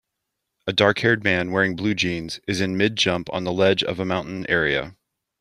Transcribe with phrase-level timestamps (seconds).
[0.65, 4.03] A darkhaired man wearing blue jeans is in mid jump on the ledge of a
[4.05, 4.95] mountain area.